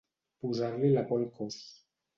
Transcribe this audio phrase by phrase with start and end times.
[0.45, 1.65] Posar-li la por al cos.